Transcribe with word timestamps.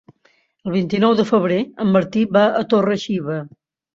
El 0.67 0.71
vint-i-nou 0.75 1.13
de 1.19 1.25
febrer 1.27 1.59
en 1.85 1.93
Martí 1.97 2.23
va 2.37 2.45
a 2.61 2.65
Torre-xiva. 2.73 3.37